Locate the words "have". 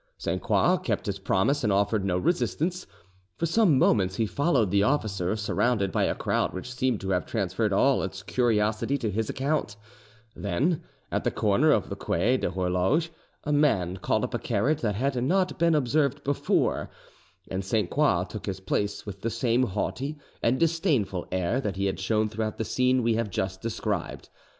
7.11-7.23, 23.13-23.29